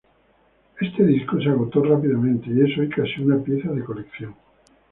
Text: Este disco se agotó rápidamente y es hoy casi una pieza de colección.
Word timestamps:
Este 0.81 1.03
disco 1.05 1.39
se 1.39 1.49
agotó 1.49 1.83
rápidamente 1.83 2.49
y 2.49 2.59
es 2.61 2.75
hoy 2.79 2.89
casi 2.89 3.21
una 3.21 3.37
pieza 3.37 3.69
de 3.69 3.83
colección. 3.83 4.33